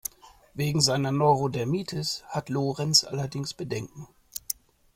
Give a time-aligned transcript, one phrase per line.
[0.55, 4.07] Wegen seiner Neurodermitis hat Lorenz allerdings Bedenken.